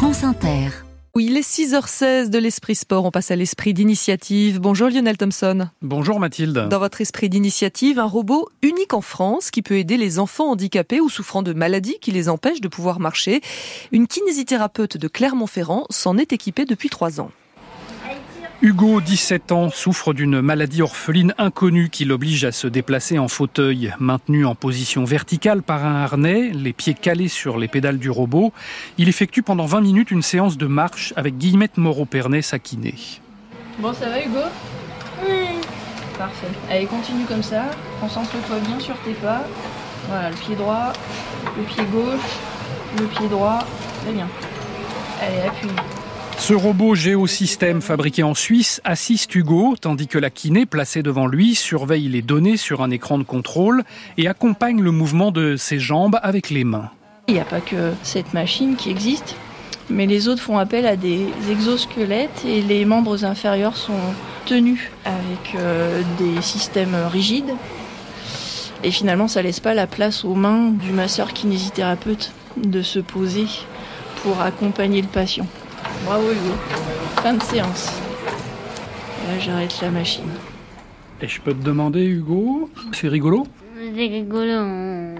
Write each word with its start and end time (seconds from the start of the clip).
France 0.00 0.24
Inter. 0.24 0.70
Oui, 1.14 1.26
il 1.26 1.36
est 1.36 1.46
6h16 1.46 2.30
de 2.30 2.38
l'Esprit 2.38 2.74
Sport. 2.74 3.04
On 3.04 3.10
passe 3.10 3.30
à 3.30 3.36
l'Esprit 3.36 3.74
d'initiative. 3.74 4.58
Bonjour 4.58 4.88
Lionel 4.88 5.18
Thompson. 5.18 5.68
Bonjour 5.82 6.18
Mathilde. 6.18 6.68
Dans 6.70 6.78
votre 6.78 7.02
Esprit 7.02 7.28
d'initiative, 7.28 7.98
un 7.98 8.06
robot 8.06 8.48
unique 8.62 8.94
en 8.94 9.02
France 9.02 9.50
qui 9.50 9.60
peut 9.60 9.76
aider 9.76 9.98
les 9.98 10.18
enfants 10.18 10.52
handicapés 10.52 11.02
ou 11.02 11.10
souffrant 11.10 11.42
de 11.42 11.52
maladies 11.52 11.98
qui 12.00 12.12
les 12.12 12.30
empêchent 12.30 12.62
de 12.62 12.68
pouvoir 12.68 12.98
marcher. 12.98 13.42
Une 13.92 14.06
kinésithérapeute 14.06 14.96
de 14.96 15.06
Clermont-Ferrand 15.06 15.84
s'en 15.90 16.16
est 16.16 16.32
équipée 16.32 16.64
depuis 16.64 16.88
trois 16.88 17.20
ans. 17.20 17.30
Hugo, 18.62 19.00
17 19.00 19.52
ans, 19.52 19.70
souffre 19.70 20.12
d'une 20.12 20.42
maladie 20.42 20.82
orpheline 20.82 21.34
inconnue 21.38 21.88
qui 21.88 22.04
l'oblige 22.04 22.44
à 22.44 22.52
se 22.52 22.66
déplacer 22.66 23.18
en 23.18 23.26
fauteuil. 23.26 23.94
Maintenu 23.98 24.44
en 24.44 24.54
position 24.54 25.04
verticale 25.04 25.62
par 25.62 25.86
un 25.86 26.02
harnais, 26.02 26.50
les 26.52 26.74
pieds 26.74 26.92
calés 26.92 27.28
sur 27.28 27.56
les 27.56 27.68
pédales 27.68 27.98
du 27.98 28.10
robot, 28.10 28.52
il 28.98 29.08
effectue 29.08 29.42
pendant 29.42 29.64
20 29.64 29.80
minutes 29.80 30.10
une 30.10 30.20
séance 30.20 30.58
de 30.58 30.66
marche 30.66 31.14
avec 31.16 31.38
Guillemette 31.38 31.78
Moreau-Pernet, 31.78 32.42
sa 32.42 32.58
kiné. 32.58 32.94
Bon, 33.78 33.94
ça 33.94 34.10
va 34.10 34.20
Hugo? 34.20 34.42
Oui. 35.26 35.46
Parfait. 36.18 36.48
Allez, 36.70 36.84
continue 36.84 37.24
comme 37.24 37.42
ça. 37.42 37.70
Concentre-toi 37.98 38.58
bien 38.66 38.78
sur 38.78 38.94
tes 39.04 39.14
pas. 39.14 39.42
Voilà, 40.06 40.28
le 40.28 40.36
pied 40.36 40.54
droit, 40.54 40.92
le 41.56 41.62
pied 41.62 41.84
gauche, 41.84 42.30
le 42.98 43.06
pied 43.06 43.28
droit. 43.28 43.60
Très 44.02 44.12
bien. 44.12 44.28
Allez, 45.22 45.48
appuie. 45.48 45.70
Ce 46.40 46.54
robot 46.54 46.94
géosystème 46.94 47.82
fabriqué 47.82 48.22
en 48.22 48.34
Suisse 48.34 48.80
assiste 48.82 49.34
Hugo, 49.34 49.74
tandis 49.78 50.08
que 50.08 50.18
la 50.18 50.30
kiné 50.30 50.64
placée 50.64 51.02
devant 51.02 51.26
lui 51.26 51.54
surveille 51.54 52.08
les 52.08 52.22
données 52.22 52.56
sur 52.56 52.82
un 52.82 52.90
écran 52.90 53.18
de 53.18 53.24
contrôle 53.24 53.84
et 54.16 54.26
accompagne 54.26 54.80
le 54.80 54.90
mouvement 54.90 55.32
de 55.32 55.56
ses 55.56 55.78
jambes 55.78 56.18
avec 56.22 56.48
les 56.48 56.64
mains. 56.64 56.90
Il 57.28 57.34
n'y 57.34 57.40
a 57.40 57.44
pas 57.44 57.60
que 57.60 57.92
cette 58.02 58.32
machine 58.32 58.74
qui 58.74 58.88
existe, 58.88 59.36
mais 59.90 60.06
les 60.06 60.28
autres 60.28 60.40
font 60.40 60.56
appel 60.56 60.86
à 60.86 60.96
des 60.96 61.26
exosquelettes 61.50 62.42
et 62.46 62.62
les 62.62 62.86
membres 62.86 63.26
inférieurs 63.26 63.76
sont 63.76 64.00
tenus 64.46 64.80
avec 65.04 65.54
euh, 65.56 66.00
des 66.18 66.40
systèmes 66.40 66.96
rigides. 67.12 67.52
Et 68.82 68.90
finalement, 68.90 69.28
ça 69.28 69.42
laisse 69.42 69.60
pas 69.60 69.74
la 69.74 69.86
place 69.86 70.24
aux 70.24 70.34
mains 70.34 70.70
du 70.70 70.90
masseur 70.90 71.34
kinésithérapeute 71.34 72.32
de 72.56 72.80
se 72.80 72.98
poser 72.98 73.44
pour 74.22 74.40
accompagner 74.40 75.02
le 75.02 75.08
patient. 75.08 75.46
Bravo 76.04 76.30
Hugo. 76.30 76.54
Fin 77.22 77.34
de 77.34 77.42
séance. 77.42 77.92
là, 79.26 79.38
j'arrête 79.38 79.78
la 79.82 79.90
machine. 79.90 80.30
Et 81.20 81.28
je 81.28 81.40
peux 81.40 81.52
te 81.52 81.62
demander, 81.62 82.04
Hugo, 82.04 82.70
c'est 82.92 83.08
rigolo 83.08 83.46
C'est 83.76 84.06
rigolo. 84.06 85.14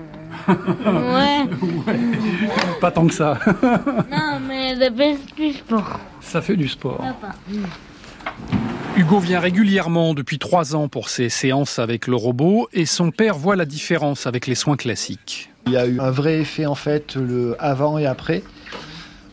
ouais. 0.49 1.47
Pas 2.81 2.91
tant 2.91 3.07
que 3.07 3.15
ça. 3.15 3.39
non, 4.11 4.41
mais 4.49 4.77
ça 4.77 4.91
fait 4.91 5.19
du 5.37 5.53
sport. 5.53 6.01
Ça 6.21 6.41
fait 6.41 6.57
du 6.57 6.69
sport. 6.69 7.05
Hugo 8.97 9.19
vient 9.19 9.41
régulièrement 9.41 10.15
depuis 10.15 10.39
trois 10.39 10.75
ans 10.75 10.89
pour 10.89 11.09
ses 11.11 11.29
séances 11.29 11.79
avec 11.79 12.07
le 12.07 12.17
robot 12.17 12.69
et 12.73 12.87
son 12.87 13.11
père 13.11 13.37
voit 13.37 13.57
la 13.57 13.65
différence 13.67 14.27
avec 14.27 14.47
les 14.47 14.55
soins 14.55 14.77
classiques. 14.77 15.51
Il 15.67 15.73
y 15.73 15.77
a 15.77 15.87
eu 15.87 16.01
un 16.01 16.11
vrai 16.11 16.41
effet 16.41 16.67
en 16.67 16.75
fait, 16.75 17.15
le 17.17 17.55
avant 17.59 17.99
et 17.99 18.07
après. 18.07 18.43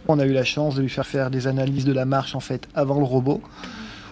On 0.10 0.20
a 0.20 0.26
eu 0.26 0.34
la 0.34 0.44
chance 0.44 0.76
de 0.76 0.82
lui 0.82 0.90
faire 0.90 1.06
faire 1.06 1.30
des 1.30 1.48
analyses 1.48 1.86
de 1.86 1.92
la 1.92 2.06
marche 2.06 2.36
en 2.36 2.40
fait 2.40 2.68
avant 2.76 2.98
le 2.98 3.06
robot 3.06 3.42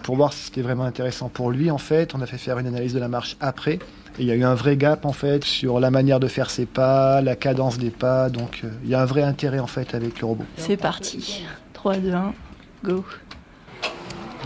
pour 0.02 0.16
voir 0.16 0.32
qui 0.52 0.60
est 0.60 0.62
vraiment 0.62 0.84
intéressant 0.84 1.28
pour 1.28 1.50
lui 1.50 1.70
en 1.70 1.78
fait. 1.78 2.14
On 2.14 2.20
a 2.20 2.26
fait 2.26 2.38
faire 2.38 2.58
une 2.58 2.66
analyse 2.66 2.92
de 2.94 2.98
la 2.98 3.08
marche 3.08 3.36
après 3.40 3.74
et 4.18 4.22
il 4.22 4.26
y 4.26 4.30
a 4.30 4.34
eu 4.34 4.44
un 4.44 4.54
vrai 4.54 4.76
gap 4.76 5.04
en 5.04 5.12
fait 5.12 5.44
sur 5.44 5.80
la 5.80 5.90
manière 5.90 6.20
de 6.20 6.28
faire 6.28 6.50
ses 6.50 6.66
pas, 6.66 7.20
la 7.22 7.34
cadence 7.34 7.78
des 7.78 7.90
pas. 7.90 8.28
Donc 8.30 8.60
euh, 8.62 8.68
il 8.84 8.90
y 8.90 8.94
a 8.94 9.00
un 9.00 9.06
vrai 9.06 9.22
intérêt 9.22 9.58
en 9.58 9.66
fait 9.66 9.94
avec 9.94 10.20
le 10.20 10.26
robot. 10.26 10.44
C'est 10.56 10.76
parti. 10.76 11.44
3, 11.72 11.96
2, 11.96 12.12
1, 12.12 12.34
go. 12.84 13.04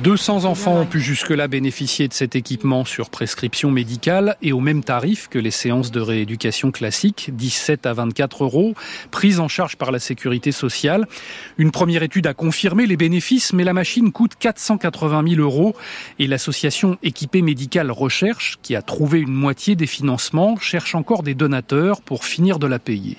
200 0.03 0.47
enfants 0.47 0.81
ont 0.81 0.87
pu 0.87 0.99
jusque-là 0.99 1.47
bénéficier 1.47 2.09
de 2.09 2.15
cet 2.15 2.35
équipement 2.35 2.87
sur 2.87 3.11
prescription 3.11 3.71
médicale 3.71 4.37
et 4.41 4.51
au 4.51 4.61
même 4.61 4.83
tarif 4.83 5.29
que 5.29 5.39
les 5.39 5.51
séances 5.51 5.91
de 5.91 6.01
rééducation 6.01 6.71
classiques, 6.71 7.29
17 7.35 7.85
à 7.85 7.93
24 7.93 8.45
euros, 8.45 8.75
prises 9.11 9.41
en 9.41 9.49
charge 9.49 9.77
par 9.77 9.93
la 9.93 9.99
sécurité 9.99 10.53
sociale. 10.53 11.07
Une 11.59 11.71
première 11.71 12.03
étude 12.03 12.27
a 12.27 12.33
confirmé 12.33 12.87
les 12.87 12.97
bénéfices, 12.97 13.53
mais 13.53 13.63
la 13.63 13.75
machine 13.75 14.11
coûte 14.11 14.37
480 14.39 15.23
000 15.35 15.43
euros 15.43 15.77
et 16.19 16.27
l'association 16.27 16.97
Équipée 17.03 17.43
Médicale 17.43 17.91
Recherche, 17.91 18.57
qui 18.63 18.75
a 18.75 18.81
trouvé 18.81 19.21
une 19.21 19.35
moitié 19.35 19.77
des 19.77 19.87
financements, 19.87 20.57
cherche 20.57 20.95
encore 20.95 21.23
des 21.23 21.35
donateurs 21.35 22.01
pour 22.01 22.25
finir 22.25 22.59
de 22.59 22.67
la 22.67 22.79
payer. 22.79 23.19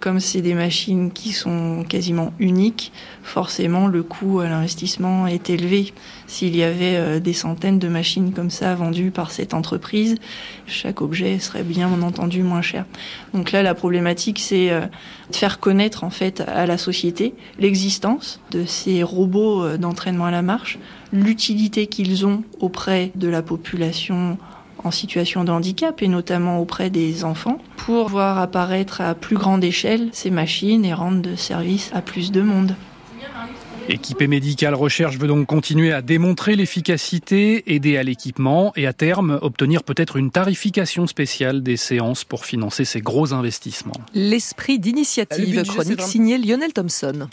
Comme 0.00 0.18
c'est 0.18 0.40
des 0.40 0.54
machines 0.54 1.10
qui 1.10 1.32
sont 1.32 1.84
quasiment 1.86 2.32
uniques, 2.38 2.90
forcément 3.22 3.86
le 3.86 4.02
coût 4.02 4.40
à 4.40 4.48
l'investissement 4.48 5.26
est 5.26 5.50
élevé. 5.50 5.92
S'il 6.26 6.56
y 6.56 6.62
avait 6.62 6.96
euh, 6.96 7.20
des 7.20 7.34
centaines 7.34 7.78
de 7.78 7.86
machines 7.86 8.32
comme 8.32 8.48
ça 8.48 8.74
vendues 8.74 9.10
par 9.10 9.30
cette 9.30 9.52
entreprise, 9.52 10.14
chaque 10.66 11.02
objet 11.02 11.38
serait 11.38 11.64
bien 11.64 11.90
entendu 12.00 12.42
moins 12.42 12.62
cher. 12.62 12.86
Donc 13.34 13.52
là, 13.52 13.62
la 13.62 13.74
problématique, 13.74 14.38
c'est 14.38 14.70
euh, 14.70 14.86
de 15.30 15.36
faire 15.36 15.60
connaître 15.60 16.02
en 16.02 16.10
fait 16.10 16.40
à 16.40 16.64
la 16.64 16.78
société 16.78 17.34
l'existence 17.58 18.40
de 18.52 18.64
ces 18.64 19.02
robots 19.02 19.64
euh, 19.64 19.76
d'entraînement 19.76 20.24
à 20.24 20.30
la 20.30 20.40
marche, 20.40 20.78
l'utilité 21.12 21.88
qu'ils 21.88 22.24
ont 22.24 22.42
auprès 22.58 23.12
de 23.16 23.28
la 23.28 23.42
population 23.42 24.38
en 24.82 24.90
situation 24.90 25.44
de 25.44 25.52
handicap 25.52 26.00
et 26.00 26.08
notamment 26.08 26.58
auprès 26.58 26.88
des 26.88 27.24
enfants 27.24 27.58
pour 27.84 28.08
voir 28.08 28.38
apparaître 28.38 29.00
à 29.00 29.14
plus 29.14 29.36
grande 29.36 29.64
échelle 29.64 30.10
ces 30.12 30.30
machines 30.30 30.84
et 30.84 30.94
rendre 30.94 31.22
de 31.22 31.36
service 31.36 31.90
à 31.94 32.02
plus 32.02 32.30
de 32.30 32.42
monde. 32.42 32.74
Équipée 33.88 34.28
médicale 34.28 34.74
recherche 34.74 35.16
veut 35.16 35.26
donc 35.26 35.46
continuer 35.46 35.92
à 35.92 36.00
démontrer 36.00 36.54
l'efficacité, 36.54 37.74
aider 37.74 37.96
à 37.96 38.02
l'équipement 38.02 38.72
et 38.76 38.86
à 38.86 38.92
terme 38.92 39.38
obtenir 39.42 39.82
peut-être 39.82 40.16
une 40.16 40.30
tarification 40.30 41.06
spéciale 41.06 41.62
des 41.62 41.76
séances 41.76 42.22
pour 42.22 42.44
financer 42.44 42.84
ces 42.84 43.00
gros 43.00 43.32
investissements. 43.32 43.92
L'esprit 44.14 44.78
d'initiative, 44.78 45.64
chronique 45.64 46.02
signée 46.02 46.38
Lionel 46.38 46.72
Thompson. 46.72 47.28